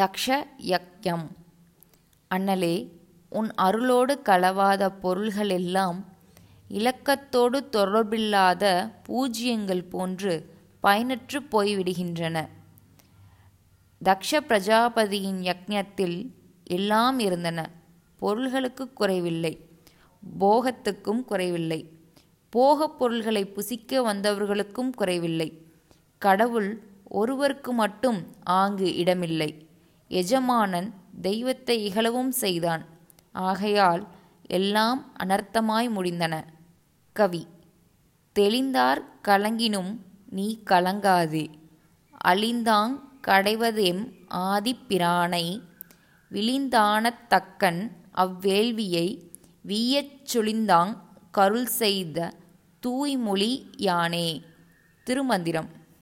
[0.00, 1.26] தக்ஷ யக்ஞம்
[2.34, 2.88] அண்ணலே
[3.28, 6.04] உன் அருளோடு களவாத பொருள்களெல்லாம்
[6.70, 12.48] இலக்கத்தோடு தொடர்பில்லாத பூஜ்யங்கள் போன்று பயனற்று போய்விடுகின்றன.
[14.04, 16.30] தக்ஷ பிரஜாபதியின் யக்ஞத்தில்
[16.64, 17.70] எல்லாம் இருந்தன.
[18.16, 19.68] பொருள்களுக்கு குறைவில்லை.
[20.40, 21.90] போகத்துக்கும் குறைவில்லை.
[22.50, 25.66] போகப் பொருள்களை புசிக்க வந்தவர்களுக்கும் குறைவில்லை.
[26.18, 29.68] கடவுள் ஒருவருக்கு மட்டும் ஆங்கு இடமில்லை.
[30.08, 32.84] எஜமானன் தெய்வத்தை இகழவும் செய்தான்.
[33.32, 34.08] ஆகையால்
[34.46, 36.44] எல்லாம் அனர்த்தமாய் முடிந்தன.
[37.12, 37.46] கவி
[38.38, 38.98] தெளிந்தார்
[39.28, 39.96] கலங்கினும்
[40.28, 41.46] நீ கலங்காதே.
[42.24, 45.60] அழிந்தாங் கடைவதெம் ஆதிப்பிரானை
[46.30, 49.30] விழிந்தானத் தக்கன் அவ்வேள்வியை
[49.62, 50.96] வீயச் சுழிந்தாங்
[51.30, 52.32] கருள் செய்த
[52.80, 54.42] தூய்மொழி யானே.
[55.02, 55.68] திருமந்திரம்.